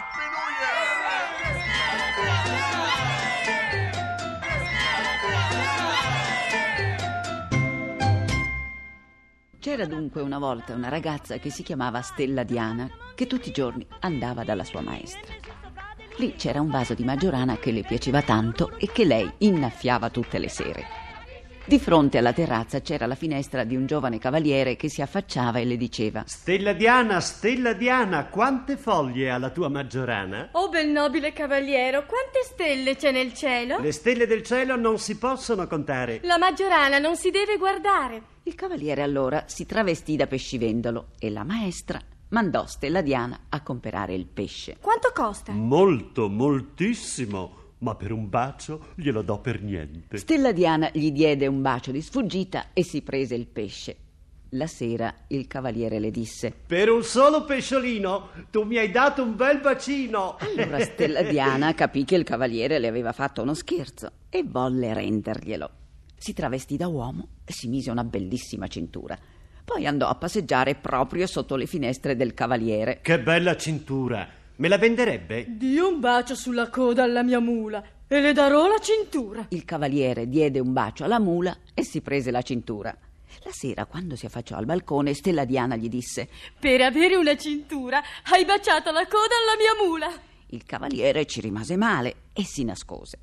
Happy 0.00 0.24
New 0.24 0.48
Year! 0.58 0.88
C'era 9.58 9.84
dunque 9.84 10.22
una 10.22 10.38
volta 10.38 10.72
una 10.72 10.88
ragazza 10.88 11.36
che 11.36 11.50
si 11.50 11.62
chiamava 11.62 12.00
Stella 12.00 12.44
Diana, 12.44 12.88
che 13.14 13.26
tutti 13.26 13.50
i 13.50 13.52
giorni 13.52 13.86
andava 14.00 14.42
dalla 14.42 14.64
sua 14.64 14.80
maestra. 14.80 15.34
Lì 16.16 16.32
c'era 16.34 16.62
un 16.62 16.70
vaso 16.70 16.94
di 16.94 17.04
maggiorana 17.04 17.58
che 17.58 17.70
le 17.70 17.82
piaceva 17.82 18.22
tanto 18.22 18.78
e 18.78 18.90
che 18.90 19.04
lei 19.04 19.30
innaffiava 19.38 20.08
tutte 20.08 20.38
le 20.38 20.48
sere. 20.48 21.09
Di 21.70 21.78
fronte 21.78 22.18
alla 22.18 22.32
terrazza 22.32 22.80
c'era 22.80 23.06
la 23.06 23.14
finestra 23.14 23.62
di 23.62 23.76
un 23.76 23.86
giovane 23.86 24.18
cavaliere 24.18 24.74
che 24.74 24.88
si 24.88 25.02
affacciava 25.02 25.60
e 25.60 25.64
le 25.64 25.76
diceva 25.76 26.24
Stella 26.26 26.72
Diana, 26.72 27.20
Stella 27.20 27.74
Diana, 27.74 28.26
quante 28.26 28.76
foglie 28.76 29.30
ha 29.30 29.38
la 29.38 29.50
tua 29.50 29.68
maggiorana? 29.68 30.48
Oh 30.54 30.68
bel 30.68 30.88
nobile 30.88 31.32
cavaliero, 31.32 32.06
quante 32.06 32.40
stelle 32.42 32.96
c'è 32.96 33.12
nel 33.12 33.32
cielo? 33.34 33.78
Le 33.78 33.92
stelle 33.92 34.26
del 34.26 34.42
cielo 34.42 34.74
non 34.74 34.98
si 34.98 35.16
possono 35.16 35.68
contare. 35.68 36.18
La 36.24 36.38
maggiorana 36.38 36.98
non 36.98 37.14
si 37.14 37.30
deve 37.30 37.56
guardare. 37.56 38.20
Il 38.42 38.56
cavaliere 38.56 39.02
allora 39.02 39.44
si 39.46 39.64
travestì 39.64 40.16
da 40.16 40.26
pescivendolo 40.26 41.10
e 41.20 41.30
la 41.30 41.44
maestra 41.44 42.00
mandò 42.30 42.66
Stella 42.66 43.00
Diana 43.00 43.42
a 43.48 43.62
comprare 43.62 44.14
il 44.14 44.26
pesce. 44.26 44.76
Quanto 44.80 45.12
costa? 45.14 45.52
Molto, 45.52 46.28
moltissimo. 46.28 47.59
Ma 47.80 47.94
per 47.94 48.12
un 48.12 48.28
bacio 48.28 48.88
glielo 48.94 49.22
do 49.22 49.38
per 49.38 49.62
niente. 49.62 50.18
Stella 50.18 50.52
Diana 50.52 50.90
gli 50.92 51.10
diede 51.10 51.46
un 51.46 51.62
bacio 51.62 51.90
di 51.90 52.02
sfuggita 52.02 52.68
e 52.72 52.84
si 52.84 53.02
prese 53.02 53.34
il 53.34 53.46
pesce. 53.46 53.96
La 54.54 54.66
sera 54.66 55.14
il 55.28 55.46
cavaliere 55.46 56.00
le 56.00 56.10
disse 56.10 56.52
Per 56.66 56.90
un 56.90 57.04
solo 57.04 57.44
pesciolino 57.44 58.30
tu 58.50 58.64
mi 58.64 58.78
hai 58.78 58.90
dato 58.90 59.22
un 59.22 59.36
bel 59.36 59.60
bacino. 59.60 60.36
Allora 60.40 60.80
Stella 60.84 61.22
Diana 61.22 61.72
capì 61.72 62.04
che 62.04 62.16
il 62.16 62.24
cavaliere 62.24 62.78
le 62.78 62.88
aveva 62.88 63.12
fatto 63.12 63.42
uno 63.42 63.54
scherzo 63.54 64.10
e 64.28 64.42
volle 64.44 64.92
renderglielo. 64.92 65.70
Si 66.16 66.34
travestì 66.34 66.76
da 66.76 66.88
uomo 66.88 67.28
e 67.44 67.52
si 67.52 67.68
mise 67.68 67.90
una 67.90 68.04
bellissima 68.04 68.66
cintura. 68.66 69.16
Poi 69.64 69.86
andò 69.86 70.08
a 70.08 70.16
passeggiare 70.16 70.74
proprio 70.74 71.26
sotto 71.28 71.54
le 71.54 71.66
finestre 71.66 72.16
del 72.16 72.34
cavaliere. 72.34 72.98
Che 73.02 73.20
bella 73.20 73.56
cintura. 73.56 74.28
Me 74.60 74.68
la 74.68 74.76
venderebbe? 74.76 75.46
Dio 75.48 75.88
un 75.88 76.00
bacio 76.00 76.34
sulla 76.34 76.68
coda 76.68 77.02
alla 77.02 77.22
mia 77.22 77.40
mula 77.40 77.82
e 78.06 78.20
le 78.20 78.34
darò 78.34 78.66
la 78.66 78.78
cintura. 78.78 79.46
Il 79.48 79.64
cavaliere 79.64 80.28
diede 80.28 80.60
un 80.60 80.74
bacio 80.74 81.04
alla 81.04 81.18
mula 81.18 81.56
e 81.72 81.82
si 81.82 82.02
prese 82.02 82.30
la 82.30 82.42
cintura. 82.42 82.94
La 83.42 83.52
sera, 83.52 83.86
quando 83.86 84.16
si 84.16 84.26
affacciò 84.26 84.56
al 84.56 84.66
balcone, 84.66 85.14
Stella 85.14 85.46
Diana 85.46 85.76
gli 85.76 85.88
disse: 85.88 86.28
Per 86.58 86.78
avere 86.82 87.16
una 87.16 87.38
cintura 87.38 88.02
hai 88.30 88.44
baciato 88.44 88.90
la 88.90 89.06
coda 89.06 89.34
alla 89.40 89.56
mia 89.56 89.82
mula. 89.82 90.12
Il 90.48 90.62
cavaliere 90.64 91.24
ci 91.24 91.40
rimase 91.40 91.78
male 91.78 92.24
e 92.34 92.44
si 92.44 92.62
nascose. 92.62 93.18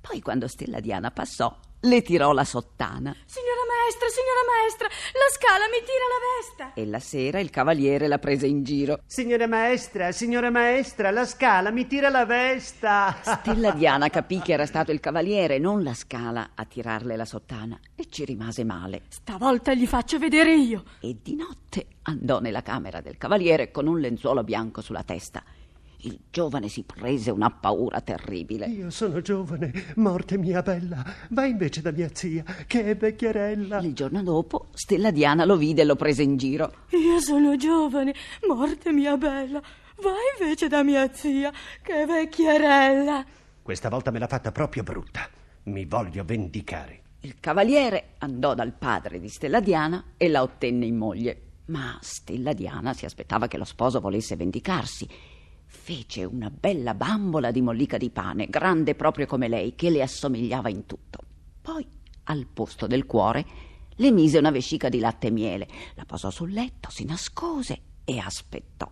Poi, 0.00 0.20
quando 0.20 0.46
Stella 0.46 0.78
Diana 0.78 1.10
passò, 1.10 1.52
le 1.80 2.02
tirò 2.02 2.32
la 2.32 2.44
sottana 2.44 3.14
Signora 3.24 3.60
maestra, 3.68 4.08
signora 4.08 4.58
maestra, 4.58 4.88
la 4.88 5.30
scala 5.32 5.64
mi 5.68 5.78
tira 5.84 6.06
la 6.08 6.64
vesta. 6.66 6.74
e 6.74 6.86
la 6.86 6.98
sera 6.98 7.38
il 7.38 7.50
cavaliere 7.50 8.08
la 8.08 8.18
prese 8.18 8.46
in 8.46 8.64
giro. 8.64 9.00
Signora 9.06 9.46
maestra, 9.46 10.10
signora 10.12 10.50
maestra, 10.50 11.10
la 11.10 11.24
scala 11.24 11.70
mi 11.70 11.86
tira 11.86 12.08
la 12.08 12.24
vesta. 12.24 13.16
Stella 13.22 13.70
Diana 13.76 14.08
capì 14.08 14.40
che 14.40 14.52
era 14.52 14.66
stato 14.66 14.90
il 14.90 14.98
cavaliere, 15.00 15.58
non 15.58 15.82
la 15.84 15.94
scala, 15.94 16.50
a 16.54 16.64
tirarle 16.64 17.14
la 17.16 17.24
sottana 17.24 17.78
e 17.94 18.06
ci 18.10 18.24
rimase 18.24 18.64
male. 18.64 19.02
Stavolta 19.08 19.72
gli 19.74 19.86
faccio 19.86 20.18
vedere 20.18 20.54
io. 20.56 20.82
E 21.00 21.16
di 21.22 21.36
notte 21.36 21.86
andò 22.02 22.40
nella 22.40 22.62
camera 22.62 23.00
del 23.00 23.16
cavaliere 23.18 23.70
con 23.70 23.86
un 23.86 24.00
lenzuolo 24.00 24.42
bianco 24.42 24.80
sulla 24.80 25.04
testa. 25.04 25.42
Il 26.00 26.18
giovane 26.30 26.68
si 26.68 26.82
prese 26.82 27.30
una 27.30 27.50
paura 27.50 28.00
terribile. 28.00 28.66
Io 28.66 28.90
sono 28.90 29.20
giovane, 29.20 29.72
morte 29.96 30.36
mia 30.36 30.62
bella. 30.62 31.04
Vai 31.30 31.50
invece 31.50 31.80
da 31.80 31.90
mia 31.90 32.10
zia, 32.12 32.44
che 32.66 32.84
è 32.84 32.96
vecchierella. 32.96 33.78
Il 33.78 33.94
giorno 33.94 34.22
dopo 34.22 34.66
Stella 34.74 35.10
Diana 35.10 35.44
lo 35.44 35.56
vide 35.56 35.82
e 35.82 35.84
lo 35.84 35.96
prese 35.96 36.22
in 36.22 36.36
giro. 36.36 36.72
Io 36.90 37.20
sono 37.20 37.56
giovane, 37.56 38.14
morte 38.46 38.92
mia 38.92 39.16
bella. 39.16 39.62
Vai 40.02 40.38
invece 40.38 40.68
da 40.68 40.82
mia 40.82 41.12
zia, 41.12 41.50
che 41.82 42.02
è 42.02 42.06
vecchierella. 42.06 43.24
Questa 43.62 43.88
volta 43.88 44.10
me 44.10 44.18
l'ha 44.18 44.28
fatta 44.28 44.52
proprio 44.52 44.82
brutta. 44.82 45.28
Mi 45.64 45.86
voglio 45.86 46.22
vendicare. 46.24 47.02
Il 47.20 47.40
cavaliere 47.40 48.14
andò 48.18 48.54
dal 48.54 48.72
padre 48.72 49.18
di 49.18 49.28
Stella 49.28 49.60
Diana 49.60 50.12
e 50.16 50.28
la 50.28 50.42
ottenne 50.42 50.84
in 50.86 50.96
moglie. 50.96 51.40
Ma 51.66 51.98
Stella 52.00 52.52
Diana 52.52 52.92
si 52.92 53.04
aspettava 53.04 53.48
che 53.48 53.56
lo 53.56 53.64
sposo 53.64 53.98
volesse 53.98 54.36
vendicarsi. 54.36 55.08
Fece 55.76 56.24
una 56.24 56.50
bella 56.50 56.94
bambola 56.94 57.52
di 57.52 57.60
mollica 57.60 57.96
di 57.96 58.10
pane, 58.10 58.46
grande 58.46 58.96
proprio 58.96 59.26
come 59.26 59.46
lei, 59.46 59.76
che 59.76 59.90
le 59.90 60.02
assomigliava 60.02 60.68
in 60.68 60.84
tutto. 60.86 61.18
Poi, 61.62 61.86
al 62.24 62.46
posto 62.52 62.88
del 62.88 63.06
cuore, 63.06 63.44
le 63.94 64.10
mise 64.10 64.38
una 64.38 64.50
vescica 64.50 64.88
di 64.88 64.98
latte 64.98 65.28
e 65.28 65.30
miele, 65.30 65.68
la 65.94 66.04
posò 66.04 66.30
sul 66.30 66.50
letto, 66.50 66.90
si 66.90 67.04
nascose 67.04 67.80
e 68.04 68.18
aspettò. 68.18 68.90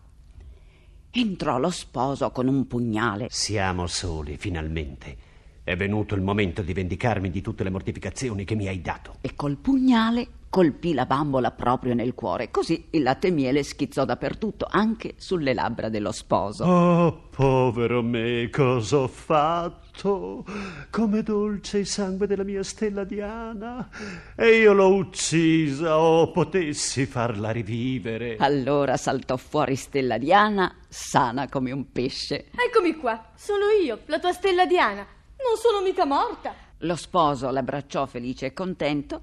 Entrò 1.10 1.58
lo 1.58 1.70
sposo 1.70 2.30
con 2.30 2.46
un 2.46 2.66
pugnale. 2.66 3.26
Siamo 3.30 3.86
soli, 3.86 4.36
finalmente. 4.36 5.16
È 5.64 5.74
venuto 5.76 6.14
il 6.14 6.22
momento 6.22 6.62
di 6.62 6.72
vendicarmi 6.72 7.30
di 7.30 7.40
tutte 7.40 7.64
le 7.64 7.70
mortificazioni 7.70 8.44
che 8.44 8.54
mi 8.54 8.68
hai 8.68 8.80
dato. 8.80 9.16
e 9.20 9.34
col 9.34 9.56
pugnale 9.56 10.28
colpì 10.54 10.94
la 10.94 11.04
bambola 11.04 11.50
proprio 11.50 11.94
nel 11.94 12.14
cuore. 12.14 12.52
Così 12.52 12.86
il 12.90 13.02
latte 13.02 13.26
e 13.26 13.30
miele 13.32 13.64
schizzò 13.64 14.04
dappertutto, 14.04 14.68
anche 14.70 15.14
sulle 15.16 15.52
labbra 15.52 15.88
dello 15.88 16.12
sposo. 16.12 16.62
Oh, 16.62 17.22
povero 17.28 18.02
me, 18.02 18.48
cosa 18.52 18.98
ho 18.98 19.08
fatto? 19.08 20.44
Come 20.90 21.24
dolce 21.24 21.78
il 21.78 21.88
sangue 21.88 22.28
della 22.28 22.44
mia 22.44 22.62
stella 22.62 23.02
Diana. 23.02 23.88
E 24.36 24.58
io 24.58 24.72
l'ho 24.74 24.94
uccisa, 24.94 25.98
oh, 25.98 26.30
potessi 26.30 27.04
farla 27.04 27.50
rivivere. 27.50 28.36
Allora 28.38 28.96
saltò 28.96 29.36
fuori 29.36 29.74
Stella 29.74 30.18
Diana, 30.18 30.72
sana 30.86 31.48
come 31.48 31.72
un 31.72 31.90
pesce. 31.90 32.50
Eccomi 32.54 32.94
qua, 32.94 33.32
sono 33.34 33.70
io, 33.82 34.02
la 34.06 34.20
tua 34.20 34.30
stella 34.30 34.66
Diana. 34.66 35.04
Non 35.04 35.56
sono 35.56 35.82
mica 35.82 36.04
morta. 36.04 36.54
Lo 36.78 36.94
sposo 36.94 37.50
l'abbracciò 37.50 38.06
felice 38.06 38.46
e 38.46 38.52
contento, 38.52 39.20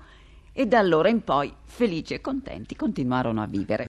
e 0.53 0.65
da 0.65 0.79
allora 0.79 1.09
in 1.09 1.23
poi, 1.23 1.53
felici 1.63 2.13
e 2.13 2.21
contenti, 2.21 2.75
continuarono 2.75 3.41
a 3.41 3.47
vivere. 3.47 3.79